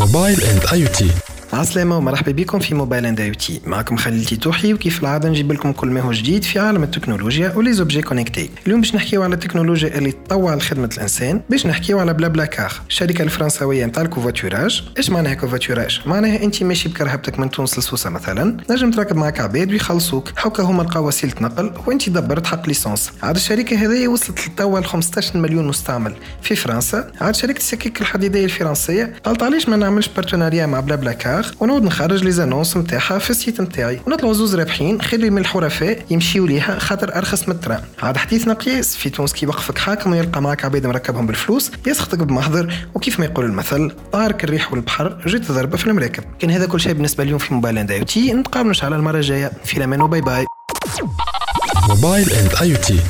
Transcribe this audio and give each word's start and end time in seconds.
Mobile 0.00 0.42
and 0.44 0.66
IT 0.72 1.10
عسلامة 1.54 1.96
ومرحبا 1.96 2.32
بكم 2.32 2.58
في 2.58 2.74
Mobile 2.74 3.06
and 3.06 3.34
IT. 3.34 3.60
معكم 3.66 3.96
خليل 3.96 4.24
تيتوحي 4.24 4.74
وكيف 4.74 5.02
العادة؟ 5.02 5.28
نجيب 5.28 5.52
لكم 5.52 5.72
كل 5.72 5.88
ما 5.88 6.00
هو 6.00 6.12
جديد 6.12 6.44
في 6.44 6.58
عالم 6.58 6.82
التكنولوجيا 6.82 7.52
و 7.56 7.60
les 7.60 7.72
objets 7.72 8.02
connectés. 8.02 8.50
اليوم 8.66 8.80
باش 8.80 8.94
نحكيو 8.94 9.22
على 9.22 9.34
التكنولوجيا 9.34 9.98
اللي 9.98 10.12
تطوع 10.12 10.58
خدمة 10.58 10.90
الإنسان 10.96 11.40
باش 11.50 11.66
نحكيو 11.66 11.98
على 11.98 12.14
BlaBlaCar. 12.14 12.72
الشركة 12.88 13.22
الفرنسوية 13.22 13.86
نتاع 13.86 14.02
ال 14.02 14.09
covoiturage 14.09 14.84
إيش 14.96 15.10
معناها 15.10 15.34
covoiturage 15.34 16.00
معناها 16.06 16.42
انت 16.44 16.62
ماشي 16.62 16.88
بكرهبتك 16.88 17.38
من 17.38 17.50
تونس 17.50 17.78
لسوسة 17.78 18.10
مثلا 18.10 18.56
نجم 18.70 18.90
تركب 18.90 19.16
معك 19.16 19.40
عباد 19.40 19.72
ويخلصوك 19.72 20.32
هاكا 20.44 20.62
هما 20.62 20.82
لقاو 20.82 21.08
وسيلة 21.08 21.34
نقل 21.40 21.72
وانت 21.86 22.08
دبرت 22.08 22.46
حق 22.46 22.68
l'essence 22.68 23.12
عاد 23.22 23.36
الشركة 23.36 23.76
هذه 23.76 24.08
وصلت 24.08 24.48
لتوا 24.48 24.80
ل 24.80 24.84
15 24.84 25.38
مليون 25.38 25.66
مستعمل. 25.66 26.14
في 26.42 26.56
فرنسا 26.56 27.12
عاد 27.20 27.34
شركة 27.34 27.58
السكك 27.58 28.00
الحديدية 28.00 28.44
الفرنسية. 28.44 29.12
قالت 29.24 29.42
علاش 29.42 29.68
ما 29.68 29.76
نعملش 29.76 30.08
partenariat 30.08 30.66
مع 30.66 30.80
BlaBlaCar؟ 30.80 31.43
ونعود 31.60 31.82
نخرج 31.82 32.24
les 32.24 32.30
annonces 32.30 32.76
نتاعها 32.76 33.18
في 33.18 33.30
ال 33.30 33.36
site 33.36 33.60
نتاعي. 33.60 34.00
ونطلعوا 34.06 34.34
زوز 34.34 34.54
رابحين 34.54 35.02
خير 35.02 35.30
من 35.30 35.38
الحرفاء 35.38 36.04
يمشيو 36.10 36.46
ليها 36.46 36.78
خاطر 36.78 37.16
أرخص 37.16 37.48
من 37.48 37.54
ال 37.54 37.58
train. 37.58 37.80
عاد 38.02 38.16
حديثنا 38.16 38.54
قياس 38.54 38.96
في 38.96 39.10
تونس 39.10 39.32
كي 39.32 39.46
يوقفك 39.46 39.78
حاكم 39.78 40.12
ويلقى 40.12 40.42
معك 40.42 40.64
عباد 40.64 40.86
مركبهم 40.86 41.26
بالفلوس 41.26 41.70
يسخطك 41.86 42.18
بمحضر 42.18 42.74
وكيف 42.94 43.20
ما 43.20 43.24
يقول 43.24 43.44
المثل 43.44 43.92
طارك 44.12 44.44
الريح 44.44 44.72
والبحر 44.72 45.18
جيت 45.26 45.52
ضربة 45.52 45.76
في 45.76 45.86
المراكب. 45.86 46.24
كان 46.38 46.50
هذا 46.50 46.66
كل 46.66 46.80
شيء 46.80 46.92
بالنسبة 46.92 47.24
اليوم 47.24 47.38
في 47.38 47.54
Mobile 47.54 47.78
and 47.78 47.90
IT 47.90 48.32
نتقابلوا 48.32 48.74
على 48.82 48.96
المرة 48.96 49.16
الجاية. 49.16 49.52
في 49.64 49.76
الأمان 49.76 50.00
و 50.00 50.05
bye 50.05 50.20
bye. 50.20 50.44
موبايل 51.88 52.32
إند 52.32 52.50
آي 52.62 52.76
تي. 52.76 53.00